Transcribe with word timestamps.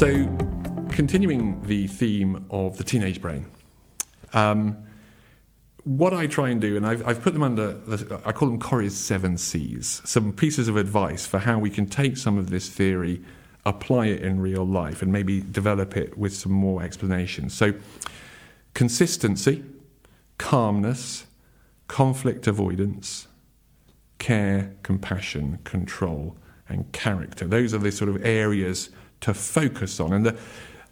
So, 0.00 0.26
continuing 0.88 1.60
the 1.66 1.86
theme 1.86 2.46
of 2.48 2.78
the 2.78 2.84
teenage 2.84 3.20
brain, 3.20 3.44
um, 4.32 4.78
what 5.84 6.14
I 6.14 6.26
try 6.26 6.48
and 6.48 6.58
do, 6.58 6.78
and 6.78 6.86
I've, 6.86 7.06
I've 7.06 7.20
put 7.20 7.34
them 7.34 7.42
under, 7.42 7.74
the, 7.74 8.18
I 8.24 8.32
call 8.32 8.48
them 8.48 8.58
Cory's 8.58 8.96
seven 8.96 9.36
C's, 9.36 10.00
some 10.06 10.32
pieces 10.32 10.68
of 10.68 10.78
advice 10.78 11.26
for 11.26 11.38
how 11.38 11.58
we 11.58 11.68
can 11.68 11.84
take 11.84 12.16
some 12.16 12.38
of 12.38 12.48
this 12.48 12.70
theory, 12.70 13.20
apply 13.66 14.06
it 14.06 14.22
in 14.22 14.40
real 14.40 14.64
life, 14.64 15.02
and 15.02 15.12
maybe 15.12 15.42
develop 15.42 15.98
it 15.98 16.16
with 16.16 16.34
some 16.34 16.52
more 16.52 16.82
explanations. 16.82 17.52
So, 17.52 17.74
consistency, 18.72 19.62
calmness, 20.38 21.26
conflict 21.88 22.46
avoidance, 22.46 23.28
care, 24.16 24.72
compassion, 24.82 25.58
control, 25.64 26.38
and 26.70 26.90
character. 26.92 27.46
Those 27.46 27.74
are 27.74 27.78
the 27.78 27.92
sort 27.92 28.08
of 28.08 28.24
areas 28.24 28.88
to 29.20 29.34
focus 29.34 30.00
on. 30.00 30.12
And 30.12 30.26
the, 30.26 30.36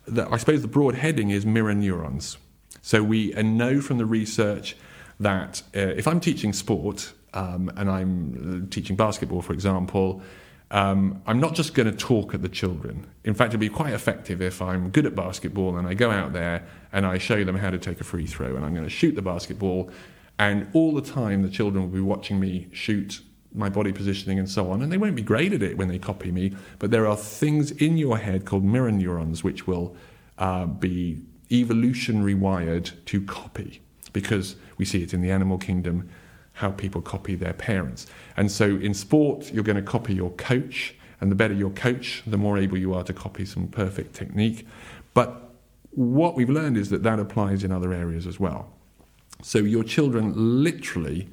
the, 0.07 0.29
I 0.31 0.37
suppose 0.37 0.63
the 0.63 0.69
broad 0.69 0.95
heading 0.95 1.31
is 1.31 1.47
mirror 1.47 1.75
neurons. 1.75 2.39
So 2.83 3.03
we 3.03 3.33
know 3.33 3.81
from 3.81 3.99
the 3.99 4.07
research 4.07 4.77
that 5.21 5.63
uh, 5.75 5.81
if 5.81 6.07
I'm 6.07 6.21
teaching 6.21 6.53
sport 6.53 7.13
um, 7.35 7.71
and 7.77 7.91
I'm 7.91 8.65
uh, 8.65 8.71
teaching 8.71 8.97
basketball, 8.97 9.43
for 9.43 9.53
example, 9.53 10.23
um, 10.71 11.23
I'm 11.27 11.41
not 11.41 11.55
just 11.55 11.75
going 11.75 11.91
to 11.91 11.97
talk 11.97 12.35
at 12.35 12.43
the 12.43 12.49
children. 12.49 13.07
In 13.25 13.35
fact, 13.35 13.51
it'd 13.51 13.61
be 13.61 13.69
quite 13.69 13.95
effective 13.95 14.43
if 14.43 14.61
I'm 14.61 14.91
good 14.91 15.07
at 15.07 15.15
basketball 15.15 15.79
and 15.79 15.89
I 15.89 15.95
go 15.95 16.11
out 16.11 16.33
there 16.33 16.67
and 16.93 17.07
I 17.07 17.19
show 17.19 17.43
them 17.43 17.57
how 17.57 17.71
to 17.71 17.79
take 17.79 18.01
a 18.01 18.05
free 18.05 18.27
throw 18.27 18.55
and 18.55 18.65
I'm 18.65 18.75
going 18.75 18.85
to 18.85 18.91
shoot 18.91 19.15
the 19.15 19.23
basketball. 19.23 19.91
And 20.39 20.69
all 20.73 20.95
the 20.95 21.03
time, 21.03 21.43
the 21.43 21.49
children 21.49 21.83
will 21.83 21.91
be 21.91 22.01
watching 22.01 22.39
me 22.39 22.69
shoot 22.73 23.23
my 23.55 23.69
body 23.69 23.93
positioning 23.93 24.39
and 24.39 24.49
so 24.49 24.71
on. 24.71 24.83
And 24.83 24.93
they 24.93 24.99
won't 24.99 25.17
be 25.17 25.23
great 25.23 25.53
at 25.53 25.63
it 25.63 25.77
when 25.77 25.89
they 25.89 25.99
copy 25.99 26.31
me, 26.31 26.55
but 26.79 26.91
there 26.91 27.07
are 27.07 27.17
things 27.17 27.71
in 27.71 27.97
your 27.97 28.19
head 28.19 28.45
called 28.45 28.65
mirror 28.65 28.93
neurons 28.93 29.43
which 29.43 29.67
will 29.67 29.97
uh, 30.39 30.67
be 30.67 31.23
evolutionary 31.51 32.35
wired 32.35 32.91
to 33.07 33.21
copy 33.23 33.81
because 34.13 34.57
we 34.77 34.85
see 34.85 35.03
it 35.03 35.15
in 35.15 35.21
the 35.21 35.31
animal 35.31 35.59
kingdom 35.59 36.09
how 36.55 36.73
people 36.73 37.01
copy 37.01 37.37
their 37.37 37.53
parents. 37.53 38.07
And 38.37 38.51
so 38.51 38.65
in 38.77 38.93
sport, 38.93 39.53
you're 39.53 39.63
going 39.63 39.77
to 39.77 39.83
copy 39.83 40.13
your 40.15 40.31
coach, 40.33 40.95
and 41.21 41.31
the 41.31 41.37
better 41.37 41.55
your 41.55 41.71
coach, 41.71 42.23
the 42.27 42.37
more 42.37 42.59
able 42.59 42.77
you 42.77 42.95
are 42.95 43.05
to 43.05 43.13
copy 43.13 43.45
some 43.45 43.69
perfect 43.69 44.15
technique. 44.15 44.67
But 45.15 45.53
what 45.91 46.35
we've 46.35 46.51
learned 46.51 46.77
is 46.77 46.91
that 46.91 47.05
that 47.05 47.21
applies 47.21 47.63
in 47.63 47.71
other 47.71 47.93
areas 47.93 48.27
as 48.27 48.41
well. 48.41 48.73
So 49.41 49.59
your 49.59 49.85
children 49.85 50.33
literally 50.37 51.29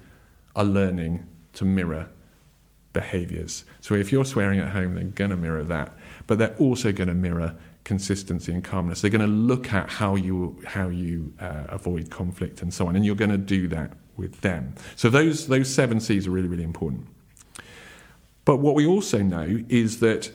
are 0.55 0.63
learning 0.63 1.25
to 1.53 1.65
mirror 1.65 2.09
behaviors. 2.95 3.65
So 3.81 3.93
if 3.93 4.11
you're 4.11 4.25
swearing 4.25 4.59
at 4.59 4.69
home, 4.69 4.95
they're 4.95 5.03
going 5.03 5.29
to 5.29 5.37
mirror 5.37 5.63
that, 5.65 5.95
but 6.25 6.39
they're 6.39 6.55
also 6.57 6.91
going 6.91 7.09
to 7.09 7.13
mirror 7.13 7.55
consistency 7.83 8.51
and 8.51 8.63
calmness. 8.63 9.01
They're 9.01 9.11
going 9.11 9.21
to 9.21 9.27
look 9.27 9.71
at 9.71 9.89
how 9.89 10.15
you 10.15 10.59
how 10.65 10.87
you 10.87 11.33
uh, 11.39 11.65
avoid 11.69 12.09
conflict 12.09 12.63
and 12.63 12.73
so 12.73 12.87
on, 12.87 12.95
and 12.95 13.05
you're 13.05 13.21
going 13.25 13.29
to 13.29 13.37
do 13.37 13.67
that 13.67 13.91
with 14.17 14.41
them. 14.41 14.73
So 14.95 15.11
those 15.11 15.45
those 15.45 15.71
seven 15.71 15.99
C's 15.99 16.25
are 16.25 16.31
really 16.31 16.47
really 16.47 16.63
important. 16.63 17.05
But 18.45 18.57
what 18.57 18.73
we 18.75 18.85
also 18.87 19.19
know 19.19 19.63
is 19.69 19.99
that 19.99 20.31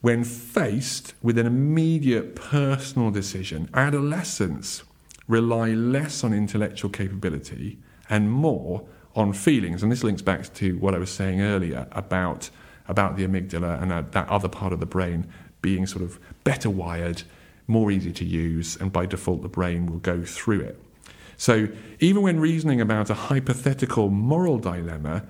when 0.00 0.24
faced 0.24 1.14
with 1.22 1.38
an 1.38 1.46
immediate 1.46 2.36
personal 2.36 3.10
decision, 3.10 3.68
adolescents 3.74 4.84
rely 5.26 5.70
less 5.70 6.24
on 6.24 6.32
intellectual 6.32 6.90
capability 6.90 7.78
and 8.08 8.30
more 8.30 8.86
on 9.14 9.32
feelings. 9.32 9.82
And 9.82 9.90
this 9.90 10.04
links 10.04 10.22
back 10.22 10.52
to 10.54 10.78
what 10.78 10.94
I 10.94 10.98
was 10.98 11.10
saying 11.10 11.40
earlier 11.40 11.86
about, 11.92 12.50
about 12.86 13.16
the 13.16 13.26
amygdala 13.26 13.80
and 13.82 13.90
that, 13.90 14.12
that 14.12 14.28
other 14.28 14.48
part 14.48 14.72
of 14.72 14.80
the 14.80 14.86
brain 14.86 15.26
being 15.62 15.86
sort 15.86 16.02
of 16.02 16.18
better 16.44 16.70
wired, 16.70 17.22
more 17.66 17.90
easy 17.90 18.12
to 18.12 18.24
use, 18.24 18.76
and 18.76 18.92
by 18.92 19.06
default, 19.06 19.42
the 19.42 19.48
brain 19.48 19.86
will 19.86 19.98
go 19.98 20.24
through 20.24 20.60
it. 20.60 20.80
So 21.36 21.68
even 22.00 22.22
when 22.22 22.40
reasoning 22.40 22.80
about 22.80 23.10
a 23.10 23.14
hypothetical 23.14 24.08
moral 24.08 24.58
dilemma, 24.58 25.24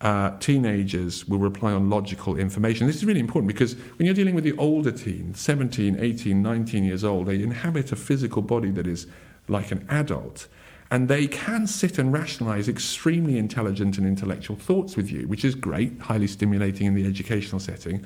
uh, 0.00 0.36
teenagers 0.38 1.26
will 1.26 1.38
rely 1.38 1.72
on 1.72 1.88
logical 1.88 2.36
information. 2.36 2.86
This 2.86 2.96
is 2.96 3.04
really 3.04 3.20
important 3.20 3.48
because 3.48 3.74
when 3.96 4.04
you're 4.04 4.14
dealing 4.14 4.34
with 4.34 4.44
the 4.44 4.56
older 4.58 4.92
teens, 4.92 5.40
17, 5.40 5.96
18, 5.98 6.42
19 6.42 6.84
years 6.84 7.02
old, 7.02 7.26
they 7.26 7.42
inhabit 7.42 7.92
a 7.92 7.96
physical 7.96 8.42
body 8.42 8.70
that 8.72 8.86
is 8.86 9.06
like 9.48 9.72
an 9.72 9.86
adult. 9.88 10.48
And 10.90 11.08
they 11.08 11.26
can 11.26 11.66
sit 11.66 11.98
and 11.98 12.12
rationalize 12.12 12.68
extremely 12.68 13.38
intelligent 13.38 13.98
and 13.98 14.06
intellectual 14.06 14.56
thoughts 14.56 14.96
with 14.96 15.10
you, 15.10 15.26
which 15.26 15.44
is 15.44 15.54
great, 15.54 16.00
highly 16.00 16.26
stimulating 16.26 16.86
in 16.86 16.94
the 16.94 17.06
educational 17.06 17.60
setting. 17.60 18.04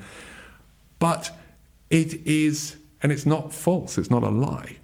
But 0.98 1.30
it 1.90 2.26
is, 2.26 2.76
and 3.02 3.12
it's 3.12 3.26
not 3.26 3.52
false, 3.52 3.98
it's 3.98 4.10
not 4.10 4.22
a 4.22 4.30
lie. 4.30 4.76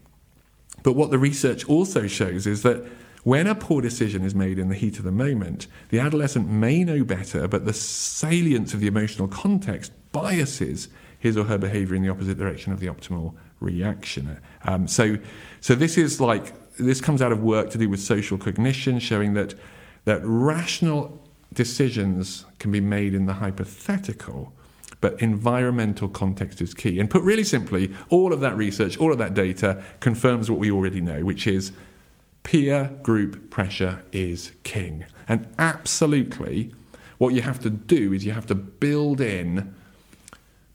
But 0.83 0.93
what 0.93 1.11
the 1.11 1.19
research 1.19 1.65
also 1.67 2.07
shows 2.07 2.47
is 2.47 2.63
that 2.63 2.85
when 3.25 3.49
a 3.49 3.57
poor 3.57 3.81
decision 3.81 4.25
is 4.25 4.37
made 4.37 4.57
in 4.57 4.69
the 4.69 4.75
heat 4.75 4.99
of 4.99 5.05
the 5.05 5.11
moment, 5.11 5.67
the 5.89 5.99
adolescent 5.99 6.49
may 6.49 6.85
know 6.85 7.03
better, 7.03 7.49
but 7.49 7.65
the 7.65 7.73
salience 7.73 8.73
of 8.73 8.79
the 8.79 8.87
emotional 8.87 9.27
context 9.27 9.91
biases 10.13 10.89
his 11.19 11.37
or 11.37 11.45
her 11.45 11.59
behavior 11.59 11.97
in 11.97 12.03
the 12.03 12.09
opposite 12.09 12.39
direction 12.39 12.73
of 12.73 12.79
the 12.79 12.87
optimal 12.87 13.35
reaction. 13.59 14.39
Um, 14.65 14.87
so, 14.87 15.19
so 15.61 15.75
this 15.75 15.99
is 15.99 16.21
like 16.21 16.53
this 16.79 17.01
comes 17.01 17.23
out 17.23 17.33
of 17.33 17.43
work 17.43 17.71
to 17.71 17.79
do 17.79 17.89
with 17.89 18.01
social 18.01 18.39
cognition, 18.39 18.99
showing 18.99 19.35
that 19.35 19.55
that 20.05 20.21
rational 20.25 21.23
decisions 21.53 22.45
can 22.59 22.71
be 22.71 22.81
made 22.81 23.15
in 23.15 23.27
the 23.27 23.35
hypothetical, 23.35 24.53
but 25.01 25.21
environmental 25.21 26.09
context 26.09 26.61
is 26.61 26.75
key. 26.75 27.01
And 27.01 27.11
put 27.11 27.23
really 27.23 27.45
simply, 27.45 27.93
all 28.09 28.33
of 28.33 28.41
that 28.41 28.57
research, 28.57 28.97
all 28.99 29.13
of 29.13 29.19
that 29.19 29.35
data 29.35 29.83
confirms 30.01 30.51
what 30.51 30.59
we 30.59 30.71
already 30.71 31.01
know, 31.01 31.25
which 31.25 31.47
is 31.47 31.73
peer 32.43 32.97
group 33.03 33.51
pressure 33.51 34.05
is 34.13 34.53
king. 34.63 35.05
And 35.29 35.49
absolutely, 35.59 36.73
what 37.19 37.35
you 37.35 37.43
have 37.43 37.61
to 37.61 37.71
do 37.71 38.13
is 38.13 38.25
you 38.25 38.33
have 38.33 38.47
to 38.47 38.55
build 38.55 39.21
in 39.21 39.75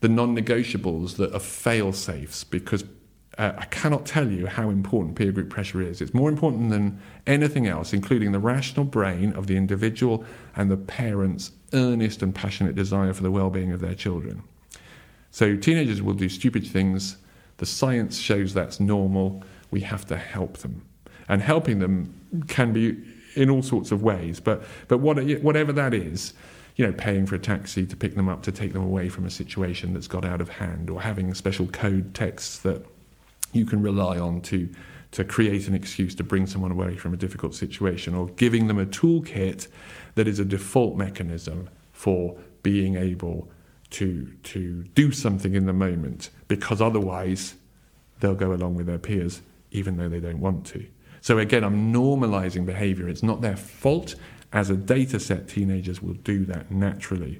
the 0.01 0.09
non 0.09 0.35
negotiables 0.35 1.15
that 1.17 1.33
are 1.33 1.39
fail 1.39 1.93
safes 1.93 2.43
because 2.43 2.83
uh, 3.41 3.55
I 3.57 3.65
cannot 3.65 4.05
tell 4.05 4.29
you 4.29 4.45
how 4.45 4.69
important 4.69 5.15
peer 5.15 5.31
group 5.31 5.49
pressure 5.49 5.81
is. 5.81 5.99
It's 5.99 6.13
more 6.13 6.29
important 6.29 6.69
than 6.69 7.01
anything 7.25 7.65
else, 7.65 7.91
including 7.91 8.33
the 8.33 8.39
rational 8.39 8.85
brain 8.85 9.33
of 9.33 9.47
the 9.47 9.57
individual 9.57 10.23
and 10.55 10.69
the 10.69 10.77
parent's 10.77 11.51
earnest 11.73 12.21
and 12.21 12.35
passionate 12.35 12.75
desire 12.75 13.13
for 13.13 13.23
the 13.23 13.31
well 13.31 13.49
being 13.49 13.71
of 13.71 13.81
their 13.81 13.95
children. 13.95 14.43
So, 15.31 15.55
teenagers 15.55 16.03
will 16.03 16.13
do 16.13 16.29
stupid 16.29 16.67
things. 16.67 17.17
The 17.57 17.65
science 17.65 18.19
shows 18.19 18.53
that's 18.53 18.79
normal. 18.79 19.43
We 19.71 19.81
have 19.81 20.05
to 20.07 20.17
help 20.17 20.57
them. 20.57 20.85
And 21.27 21.41
helping 21.41 21.79
them 21.79 22.13
can 22.47 22.73
be 22.73 22.95
in 23.35 23.49
all 23.49 23.63
sorts 23.63 23.91
of 23.91 24.03
ways. 24.03 24.39
But, 24.39 24.63
but 24.87 24.99
what, 24.99 25.17
whatever 25.41 25.73
that 25.73 25.95
is, 25.95 26.33
you 26.75 26.85
know, 26.85 26.93
paying 26.93 27.25
for 27.25 27.33
a 27.35 27.39
taxi 27.39 27.87
to 27.87 27.95
pick 27.95 28.13
them 28.13 28.29
up 28.29 28.43
to 28.43 28.51
take 28.51 28.73
them 28.73 28.83
away 28.83 29.09
from 29.09 29.25
a 29.25 29.31
situation 29.31 29.95
that's 29.95 30.07
got 30.07 30.25
out 30.25 30.41
of 30.41 30.49
hand, 30.49 30.91
or 30.91 31.01
having 31.01 31.33
special 31.33 31.65
code 31.65 32.13
texts 32.13 32.59
that 32.59 32.85
you 33.53 33.65
can 33.65 33.81
rely 33.81 34.17
on 34.19 34.41
to 34.41 34.69
to 35.11 35.25
create 35.25 35.67
an 35.67 35.73
excuse 35.73 36.15
to 36.15 36.23
bring 36.23 36.47
someone 36.47 36.71
away 36.71 36.95
from 36.95 37.13
a 37.13 37.17
difficult 37.17 37.53
situation, 37.53 38.15
or 38.15 38.27
giving 38.29 38.67
them 38.67 38.79
a 38.79 38.85
toolkit 38.85 39.67
that 40.15 40.27
is 40.27 40.39
a 40.39 40.45
default 40.45 40.95
mechanism 40.95 41.69
for 41.91 42.37
being 42.63 42.95
able 42.95 43.49
to 43.89 44.31
to 44.43 44.83
do 44.95 45.11
something 45.11 45.53
in 45.53 45.65
the 45.65 45.73
moment, 45.73 46.29
because 46.47 46.81
otherwise 46.81 47.55
they'll 48.19 48.35
go 48.35 48.53
along 48.53 48.75
with 48.75 48.85
their 48.85 48.99
peers 48.99 49.41
even 49.71 49.97
though 49.97 50.09
they 50.09 50.19
don't 50.19 50.39
want 50.39 50.65
to. 50.65 50.85
So 51.21 51.39
again, 51.39 51.63
I'm 51.63 51.93
normalizing 51.93 52.65
behavior. 52.65 53.07
It's 53.07 53.23
not 53.23 53.41
their 53.41 53.55
fault. 53.55 54.15
As 54.53 54.69
a 54.69 54.75
data 54.75 55.19
set, 55.19 55.47
teenagers 55.47 56.01
will 56.01 56.15
do 56.15 56.45
that 56.45 56.71
naturally. 56.71 57.39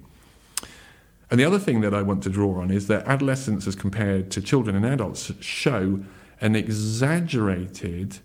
And 1.32 1.40
the 1.40 1.46
other 1.46 1.60
thing 1.60 1.80
that 1.80 1.94
I 1.94 2.02
want 2.02 2.22
to 2.24 2.30
draw 2.30 2.60
on 2.60 2.72
is 2.72 2.88
that 2.88 3.08
adolescents, 3.08 3.66
as 3.66 3.74
compared 3.74 4.30
to 4.32 4.42
children 4.42 4.76
and 4.76 4.86
adults, 4.86 5.32
show 5.40 6.02
an 6.42 6.58
exaggerated, 6.58 8.20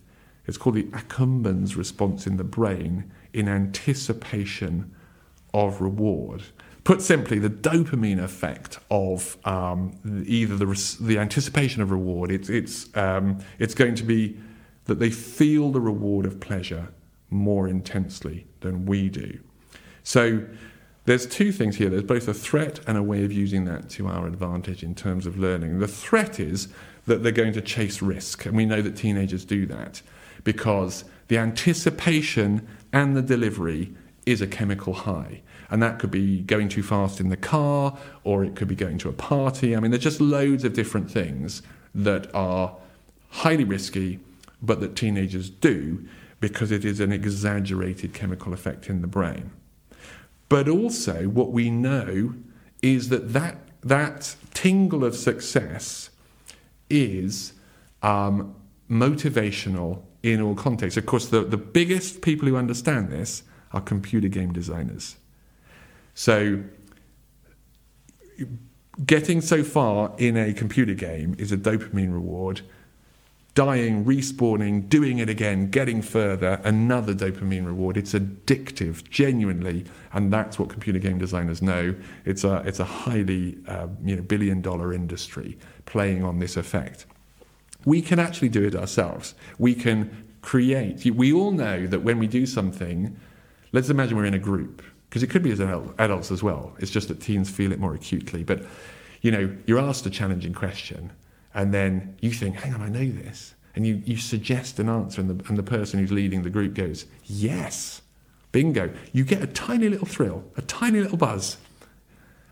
it's 0.47 0.59
called 0.59 0.75
the 0.75 0.85
accumbens 0.85 1.77
response 1.77 2.27
in 2.27 2.37
the 2.37 2.45
brain, 2.45 3.13
in 3.33 3.49
anticipation 3.49 4.93
of 5.55 5.81
reward. 5.81 6.43
Put 6.83 7.01
simply, 7.01 7.39
the 7.39 7.51
dopamine 7.51 8.23
effect 8.23 8.81
of 8.91 9.37
um, 9.45 9.97
either 10.27 10.57
the, 10.57 10.97
the 11.01 11.19
anticipation 11.19 11.83
of 11.83 11.93
reward, 11.93 12.33
it's, 12.33 12.49
it's, 12.49 12.95
um, 12.97 13.39
it's 13.61 13.75
going 13.75 13.95
to 13.95 14.05
be 14.05 14.37
that 14.87 14.99
they 14.99 15.11
feel 15.11 15.71
the 15.71 15.81
reward 15.81 16.27
of 16.27 16.41
pleasure 16.41 16.89
more 17.31 17.69
intensely 17.69 18.47
than 18.61 18.85
we 18.85 19.09
do. 19.09 19.39
So 20.03 20.45
there's 21.07 21.27
two 21.27 21.53
things 21.53 21.77
here. 21.77 21.89
There's 21.89 22.03
both 22.03 22.29
a 22.29 22.35
threat 22.35 22.81
and 22.87 22.99
a 22.99 23.03
way 23.03 23.25
of 23.25 23.33
using 23.33 23.65
that 23.65 23.89
to 23.91 24.09
our 24.09 24.27
advantage 24.27 24.83
in 24.83 24.95
terms 24.95 25.27
of 25.27 25.39
learning. 25.39 25.79
The 25.79 25.89
threat 25.89 26.39
is 26.39 26.69
that 27.07 27.23
they're 27.23 27.33
going 27.33 27.53
to 27.53 27.61
chase 27.61 28.03
risk, 28.03 28.45
and 28.45 28.57
we 28.57 28.67
know 28.67 28.83
that 28.83 28.97
teenagers 28.97 29.45
do 29.45 29.67
that 29.67 30.03
because 30.43 31.05
the 31.29 31.39
anticipation 31.39 32.67
and 32.93 33.17
the 33.17 33.23
delivery 33.23 33.95
is 34.27 34.43
a 34.43 34.47
chemical 34.47 34.93
high. 34.93 35.43
And 35.71 35.83
that 35.83 35.99
could 35.99 36.11
be 36.11 36.41
going 36.43 36.69
too 36.69 36.83
fast 36.83 37.21
in 37.21 37.29
the 37.29 37.37
car, 37.37 37.97
or 38.25 38.45
it 38.45 38.57
could 38.57 38.69
be 38.69 38.75
going 38.75 38.99
to 38.99 39.09
a 39.09 39.13
party. 39.13 39.77
I 39.77 39.81
mean, 39.81 39.93
there's 39.93 40.03
just 40.03 40.21
loads 40.21 40.65
of 40.65 40.73
different 40.73 41.11
things 41.11 41.63
that 41.95 42.33
are 42.35 42.77
highly 43.31 43.65
risky, 43.65 44.19
but 44.61 44.81
that 44.81 44.97
teenagers 44.97 45.51
do 45.51 46.07
because 46.41 46.71
it 46.71 46.85
is 46.85 47.01
an 47.01 47.13
exaggerated 47.13 48.13
chemical 48.13 48.53
effect 48.53 48.89
in 48.89 49.01
the 49.01 49.07
brain. 49.07 49.51
But 50.49 50.69
also, 50.69 51.29
what 51.29 51.53
we 51.53 51.71
know 51.71 52.35
is 52.83 53.09
that 53.09 53.33
that, 53.33 53.59
that 53.83 54.37
tingle 54.55 55.05
of 55.05 55.17
success 55.17 56.11
is 56.89 57.53
um, 58.03 58.55
motivational 58.91 60.03
in 60.23 60.41
all 60.41 60.55
contexts. 60.55 60.97
Of 60.97 61.07
course, 61.07 61.27
the, 61.27 61.43
the 61.43 61.57
biggest 61.57 62.23
people 62.23 62.49
who 62.49 62.57
understand 62.57 63.11
this 63.11 63.43
are 63.73 63.81
computer 63.81 64.29
game 64.29 64.53
designers. 64.53 65.17
So, 66.15 66.63
getting 69.05 69.41
so 69.41 69.63
far 69.63 70.15
in 70.19 70.37
a 70.37 70.53
computer 70.53 70.95
game 70.95 71.35
is 71.39 71.53
a 71.53 71.57
dopamine 71.57 72.13
reward 72.13 72.63
dying, 73.57 74.05
respawning, 74.05 74.87
doing 74.87 75.17
it 75.17 75.31
again, 75.31 75.71
getting 75.71 76.03
further, 76.03 76.61
another 76.63 77.15
dopamine 77.15 77.65
reward. 77.65 77.97
It's 77.97 78.13
addictive, 78.13 79.09
genuinely, 79.09 79.87
and 80.13 80.31
that's 80.31 80.59
what 80.59 80.69
computer 80.69 80.99
game 80.99 81.19
designers 81.19 81.63
know. 81.63 81.97
It's 82.27 82.45
a, 82.45 82.63
it's 82.67 82.81
a 82.81 82.85
highly 82.85 83.57
uh, 83.67 83.89
you 84.05 84.15
know, 84.15 84.23
billion 84.23 84.61
dollar 84.61 84.93
industry 84.93 85.59
playing 85.87 86.23
on 86.23 86.39
this 86.39 86.59
effect. 86.59 87.07
We 87.87 88.03
can 88.03 88.19
actually 88.19 88.51
do 88.51 88.63
it 88.63 88.77
ourselves. 88.77 89.35
We 89.59 89.75
can 89.75 90.25
create. 90.43 91.07
We 91.07 91.33
all 91.33 91.51
know 91.51 91.87
that 91.87 92.01
when 92.01 92.19
we 92.19 92.27
do 92.27 92.45
something, 92.45 93.19
let's 93.73 93.89
imagine 93.89 94.19
we're 94.19 94.27
in 94.27 94.35
a 94.35 94.39
group, 94.39 94.83
because 95.09 95.23
it 95.23 95.31
could 95.31 95.43
be 95.43 95.51
as 95.51 95.61
adults 95.61 96.31
as 96.31 96.43
well. 96.43 96.77
It's 96.79 96.91
just 96.91 97.09
that 97.09 97.23
teens 97.23 97.49
feel 97.49 97.73
it 97.73 97.81
more 97.81 97.95
acutely. 97.95 98.45
But 98.45 98.67
you 99.23 99.31
know, 99.31 99.57
you're 99.65 99.81
asked 99.81 100.05
a 100.05 100.11
challenging 100.11 100.53
question 100.53 101.11
and 101.57 101.73
then 101.73 102.15
you 102.21 102.31
think, 102.31 102.57
hang 102.57 102.75
on, 102.75 102.83
I 102.83 102.89
know 102.89 103.11
this. 103.11 103.55
And 103.75 103.87
you, 103.87 104.03
you 104.05 104.19
suggest 104.19 104.79
an 104.79 104.89
answer, 104.89 105.23
and 105.23 105.31
the, 105.31 105.49
and 105.49 105.59
the 105.59 105.63
person 105.63 105.99
who's 105.99 106.13
leading 106.13 106.43
the 106.43 106.51
group 106.51 106.75
goes, 106.75 107.07
yes, 107.25 108.03
bingo. 108.53 108.93
You 109.13 109.25
get 109.25 109.43
a 109.43 109.47
tiny 109.47 109.89
little 109.89 110.07
thrill, 110.07 110.45
a 110.57 110.63
tiny 110.63 111.01
little 111.01 111.17
buzz. 111.17 111.57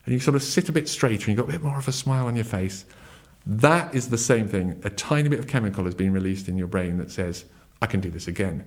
And 0.04 0.14
you 0.14 0.20
sort 0.20 0.34
of 0.34 0.42
sit 0.42 0.68
a 0.68 0.72
bit 0.72 0.88
straighter 0.88 1.30
and 1.30 1.36
you've 1.36 1.46
got 1.46 1.54
a 1.54 1.58
bit 1.58 1.62
more 1.62 1.78
of 1.78 1.86
a 1.86 1.92
smile 1.92 2.26
on 2.26 2.34
your 2.34 2.44
face. 2.46 2.86
That 3.46 3.94
is 3.94 4.08
the 4.08 4.18
same 4.18 4.48
thing. 4.48 4.80
A 4.84 4.90
tiny 4.90 5.28
bit 5.28 5.38
of 5.38 5.46
chemical 5.46 5.84
has 5.84 5.94
been 5.94 6.12
released 6.12 6.48
in 6.48 6.56
your 6.56 6.66
brain 6.66 6.96
that 6.96 7.10
says, 7.10 7.44
I 7.82 7.86
can 7.86 8.00
do 8.00 8.10
this 8.10 8.26
again. 8.26 8.64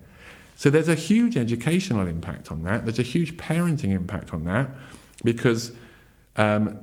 So 0.55 0.69
there's 0.69 0.89
a 0.89 0.95
huge 0.95 1.35
educational 1.35 2.07
impact 2.07 2.51
on 2.51 2.63
that. 2.63 2.85
There's 2.85 2.99
a 2.99 3.03
huge 3.03 3.37
parenting 3.37 3.91
impact 3.91 4.33
on 4.33 4.45
that 4.45 4.69
because 5.23 5.71
um, 6.35 6.79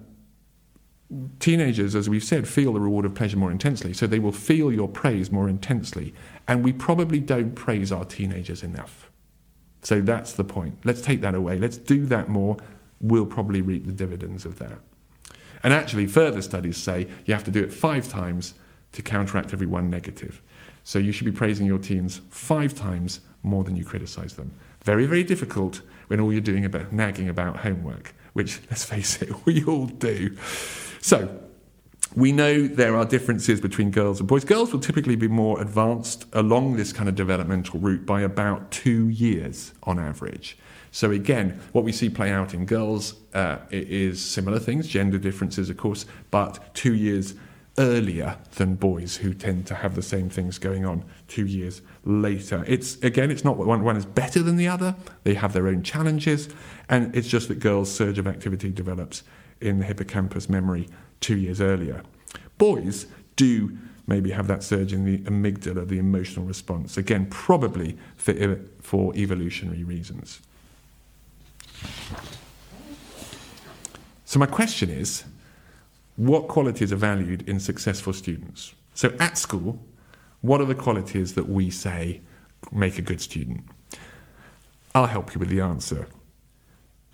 teenagers, 1.38 1.94
as 1.94 2.08
we've 2.08 2.24
said, 2.24 2.48
feel 2.48 2.72
the 2.72 2.80
reward 2.80 3.04
of 3.04 3.14
pleasure 3.14 3.36
more 3.36 3.50
intensely. 3.50 3.92
So 3.92 4.06
they 4.06 4.18
will 4.18 4.32
feel 4.32 4.72
your 4.72 4.88
praise 4.88 5.30
more 5.30 5.48
intensely. 5.48 6.14
And 6.48 6.64
we 6.64 6.72
probably 6.72 7.20
don't 7.20 7.54
praise 7.54 7.92
our 7.92 8.04
teenagers 8.04 8.62
enough. 8.62 9.10
So 9.82 10.00
that's 10.00 10.32
the 10.32 10.44
point. 10.44 10.78
Let's 10.84 11.02
take 11.02 11.20
that 11.20 11.34
away. 11.34 11.58
Let's 11.58 11.76
do 11.76 12.06
that 12.06 12.28
more. 12.28 12.56
We'll 13.00 13.26
probably 13.26 13.60
reap 13.60 13.86
the 13.86 13.92
dividends 13.92 14.44
of 14.44 14.58
that. 14.58 14.78
And 15.62 15.72
actually, 15.72 16.06
further 16.06 16.42
studies 16.42 16.76
say 16.76 17.06
you 17.26 17.34
have 17.34 17.44
to 17.44 17.50
do 17.50 17.62
it 17.62 17.72
five 17.72 18.08
times 18.08 18.54
to 18.92 19.02
counteract 19.02 19.52
every 19.52 19.66
one 19.66 19.90
negative. 19.90 20.42
So 20.84 20.98
you 20.98 21.12
should 21.12 21.24
be 21.24 21.32
praising 21.32 21.66
your 21.66 21.78
teens 21.78 22.20
five 22.30 22.74
times 22.74 23.20
more 23.44 23.62
than 23.62 23.76
you 23.76 23.84
criticize 23.84 24.34
them. 24.34 24.52
Very, 24.82 25.06
very 25.06 25.22
difficult 25.22 25.82
when 26.08 26.20
all 26.20 26.32
you're 26.32 26.40
doing 26.40 26.64
about 26.64 26.92
nagging 26.92 27.28
about 27.28 27.58
homework, 27.58 28.14
which, 28.32 28.60
let's 28.70 28.84
face 28.84 29.22
it, 29.22 29.46
we 29.46 29.64
all 29.64 29.86
do. 29.86 30.36
So, 31.00 31.40
we 32.16 32.30
know 32.30 32.66
there 32.68 32.96
are 32.96 33.04
differences 33.04 33.60
between 33.60 33.90
girls 33.90 34.20
and 34.20 34.28
boys. 34.28 34.44
Girls 34.44 34.72
will 34.72 34.80
typically 34.80 35.16
be 35.16 35.26
more 35.26 35.60
advanced 35.60 36.26
along 36.32 36.76
this 36.76 36.92
kind 36.92 37.08
of 37.08 37.16
developmental 37.16 37.80
route 37.80 38.06
by 38.06 38.20
about 38.20 38.70
two 38.70 39.08
years 39.08 39.72
on 39.82 39.98
average. 39.98 40.56
So, 40.92 41.10
again, 41.10 41.60
what 41.72 41.82
we 41.82 41.90
see 41.90 42.08
play 42.08 42.30
out 42.30 42.54
in 42.54 42.66
girls 42.66 43.14
uh, 43.34 43.58
is 43.70 44.24
similar 44.24 44.60
things, 44.60 44.86
gender 44.86 45.18
differences, 45.18 45.68
of 45.68 45.76
course, 45.76 46.06
but 46.30 46.72
two 46.72 46.94
years 46.94 47.34
earlier 47.78 48.38
than 48.56 48.76
boys 48.76 49.16
who 49.16 49.34
tend 49.34 49.66
to 49.66 49.74
have 49.74 49.94
the 49.94 50.02
same 50.02 50.28
things 50.28 50.58
going 50.58 50.84
on 50.84 51.04
two 51.28 51.46
years 51.46 51.82
later. 52.04 52.64
It's 52.68 52.96
again, 53.02 53.30
it's 53.30 53.44
not 53.44 53.56
one, 53.56 53.82
one 53.82 53.96
is 53.96 54.06
better 54.06 54.42
than 54.42 54.56
the 54.56 54.68
other. 54.68 54.94
They 55.24 55.34
have 55.34 55.52
their 55.52 55.66
own 55.66 55.82
challenges, 55.82 56.48
and 56.88 57.14
it's 57.14 57.28
just 57.28 57.48
that 57.48 57.60
girls' 57.60 57.90
surge 57.90 58.18
of 58.18 58.26
activity 58.26 58.70
develops 58.70 59.22
in 59.60 59.78
the 59.78 59.84
hippocampus 59.84 60.48
memory 60.48 60.88
two 61.20 61.36
years 61.36 61.60
earlier. 61.60 62.02
Boys 62.58 63.06
do 63.36 63.76
maybe 64.06 64.30
have 64.30 64.46
that 64.46 64.62
surge 64.62 64.92
in 64.92 65.04
the 65.04 65.18
amygdala, 65.30 65.88
the 65.88 65.98
emotional 65.98 66.44
response, 66.44 66.96
again, 66.96 67.26
probably 67.26 67.96
for, 68.16 68.60
for 68.82 69.14
evolutionary 69.16 69.82
reasons. 69.82 70.40
So, 74.26 74.38
my 74.38 74.46
question 74.46 74.90
is 74.90 75.24
what 76.16 76.48
qualities 76.48 76.92
are 76.92 76.96
valued 76.96 77.48
in 77.48 77.58
successful 77.58 78.12
students? 78.12 78.74
So, 78.94 79.14
at 79.18 79.36
school, 79.36 79.84
what 80.40 80.60
are 80.60 80.66
the 80.66 80.74
qualities 80.74 81.34
that 81.34 81.48
we 81.48 81.70
say 81.70 82.20
make 82.70 82.98
a 82.98 83.02
good 83.02 83.20
student? 83.20 83.64
I'll 84.94 85.06
help 85.06 85.34
you 85.34 85.40
with 85.40 85.48
the 85.48 85.60
answer. 85.60 86.06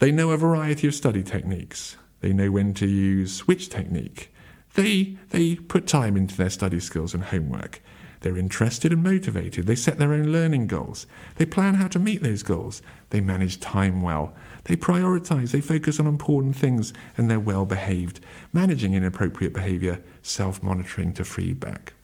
They 0.00 0.12
know 0.12 0.30
a 0.30 0.36
variety 0.36 0.86
of 0.86 0.94
study 0.94 1.22
techniques. 1.22 1.96
They 2.20 2.32
know 2.32 2.50
when 2.50 2.74
to 2.74 2.86
use 2.86 3.46
which 3.46 3.70
technique. 3.70 4.32
They, 4.74 5.16
they 5.30 5.56
put 5.56 5.86
time 5.86 6.16
into 6.16 6.36
their 6.36 6.50
study 6.50 6.80
skills 6.80 7.14
and 7.14 7.24
homework. 7.24 7.82
They're 8.20 8.36
interested 8.36 8.92
and 8.92 9.02
motivated. 9.02 9.66
They 9.66 9.74
set 9.74 9.98
their 9.98 10.12
own 10.12 10.30
learning 10.30 10.66
goals. 10.66 11.06
They 11.36 11.46
plan 11.46 11.74
how 11.74 11.88
to 11.88 11.98
meet 11.98 12.22
those 12.22 12.42
goals. 12.42 12.82
They 13.10 13.20
manage 13.20 13.60
time 13.60 14.02
well. 14.02 14.34
They 14.64 14.76
prioritize. 14.76 15.52
They 15.52 15.62
focus 15.62 15.98
on 15.98 16.06
important 16.06 16.54
things 16.54 16.92
and 17.16 17.30
they're 17.30 17.40
well 17.40 17.64
behaved, 17.64 18.20
managing 18.52 18.92
inappropriate 18.92 19.54
behavior, 19.54 20.02
self 20.22 20.62
monitoring 20.62 21.14
to 21.14 21.24
feedback. 21.24 21.94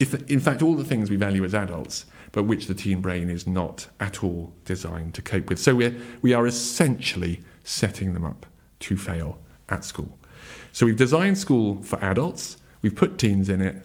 If, 0.00 0.14
in 0.30 0.40
fact, 0.40 0.62
all 0.62 0.74
the 0.74 0.84
things 0.84 1.10
we 1.10 1.16
value 1.16 1.44
as 1.44 1.54
adults, 1.54 2.06
but 2.32 2.44
which 2.44 2.66
the 2.66 2.74
teen 2.74 3.00
brain 3.00 3.30
is 3.30 3.46
not 3.46 3.86
at 4.00 4.24
all 4.24 4.52
designed 4.64 5.14
to 5.14 5.22
cope 5.22 5.48
with. 5.48 5.60
So 5.60 5.74
we're, 5.76 5.94
we 6.20 6.32
are 6.32 6.46
essentially 6.46 7.42
setting 7.62 8.12
them 8.12 8.24
up 8.24 8.46
to 8.80 8.96
fail 8.96 9.38
at 9.68 9.84
school. 9.84 10.18
So 10.72 10.86
we've 10.86 10.96
designed 10.96 11.38
school 11.38 11.82
for 11.82 12.02
adults, 12.02 12.56
we've 12.82 12.94
put 12.94 13.18
teens 13.18 13.48
in 13.48 13.60
it, 13.60 13.76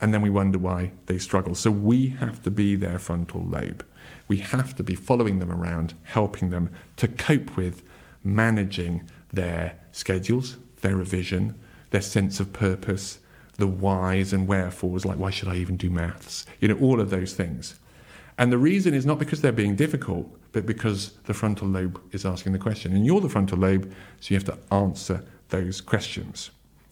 and 0.00 0.14
then 0.14 0.22
we 0.22 0.30
wonder 0.30 0.58
why 0.58 0.92
they 1.06 1.18
struggle. 1.18 1.54
So 1.54 1.70
we 1.70 2.08
have 2.08 2.42
to 2.44 2.50
be 2.50 2.74
their 2.76 2.98
frontal 2.98 3.42
lobe. 3.44 3.84
We 4.28 4.38
have 4.38 4.74
to 4.76 4.82
be 4.82 4.94
following 4.94 5.38
them 5.38 5.50
around, 5.50 5.94
helping 6.04 6.50
them 6.50 6.70
to 6.96 7.08
cope 7.08 7.56
with 7.56 7.82
managing 8.24 9.08
their 9.32 9.78
schedules, 9.92 10.56
their 10.80 10.96
revision, 10.96 11.58
their 11.90 12.00
sense 12.00 12.40
of 12.40 12.52
purpose, 12.52 13.18
the 13.56 13.66
whys 13.66 14.32
and 14.32 14.48
wherefores, 14.48 15.04
like 15.04 15.18
why 15.18 15.30
should 15.30 15.48
I 15.48 15.56
even 15.56 15.76
do 15.76 15.90
maths? 15.90 16.46
You 16.60 16.68
know, 16.68 16.78
all 16.78 17.00
of 17.00 17.10
those 17.10 17.34
things. 17.34 17.78
And 18.38 18.50
the 18.50 18.58
reason 18.58 18.94
is 18.94 19.04
not 19.04 19.18
because 19.18 19.42
they're 19.42 19.52
being 19.52 19.76
difficult, 19.76 20.26
but 20.52 20.64
because 20.64 21.10
the 21.24 21.34
frontal 21.34 21.68
lobe 21.68 22.00
is 22.12 22.24
asking 22.24 22.52
the 22.52 22.58
question. 22.58 22.94
And 22.94 23.04
you're 23.04 23.20
the 23.20 23.28
frontal 23.28 23.58
lobe, 23.58 23.92
so 24.20 24.34
you 24.34 24.40
have 24.40 24.44
to 24.46 24.74
answer 24.74 25.22
those 25.50 25.80
questions. 25.80 26.50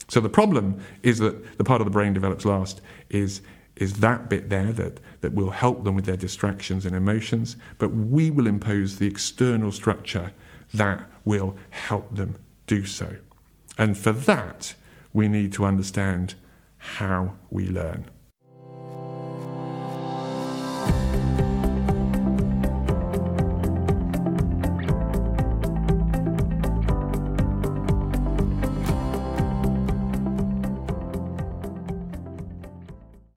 So 0.09 0.21
the 0.21 0.29
problem 0.29 0.81
is 1.03 1.19
that 1.19 1.59
the 1.59 1.65
part 1.65 1.81
of 1.81 1.85
the 1.85 1.91
brain 1.91 2.15
develops 2.15 2.45
last 2.45 2.81
is, 3.11 3.43
is 3.77 3.95
that 4.01 4.29
bit 4.29 4.49
there 4.49 4.73
that, 4.73 5.01
that 5.21 5.35
will 5.35 5.51
help 5.51 5.85
them 5.85 5.95
with 5.95 6.07
their 6.07 6.17
distractions 6.17 6.87
and 6.87 6.97
emotions, 6.97 7.57
but 7.79 7.89
we 7.89 8.31
will 8.31 8.47
impose 8.47 8.97
the 8.97 9.07
external 9.07 9.71
structure 9.71 10.33
that 10.73 11.09
will 11.25 11.57
help 11.71 12.15
them 12.15 12.37
do 12.67 12.85
so. 12.85 13.17
And 13.77 13.97
for 13.97 14.13
that, 14.13 14.75
we 15.13 15.29
need 15.29 15.53
to 15.55 15.65
understand 15.65 16.35
how 16.79 17.35
we 17.51 17.69
learn. 17.69 18.07